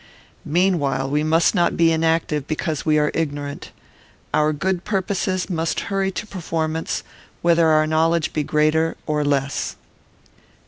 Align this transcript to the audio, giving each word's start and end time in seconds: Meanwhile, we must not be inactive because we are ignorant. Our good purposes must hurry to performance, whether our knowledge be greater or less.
Meanwhile, 0.47 1.11
we 1.11 1.23
must 1.23 1.53
not 1.53 1.77
be 1.77 1.91
inactive 1.91 2.47
because 2.47 2.87
we 2.87 2.97
are 2.97 3.11
ignorant. 3.13 3.69
Our 4.33 4.51
good 4.51 4.83
purposes 4.83 5.47
must 5.47 5.79
hurry 5.93 6.09
to 6.13 6.25
performance, 6.25 7.03
whether 7.43 7.67
our 7.67 7.85
knowledge 7.85 8.33
be 8.33 8.41
greater 8.41 8.97
or 9.05 9.23
less. 9.23 9.75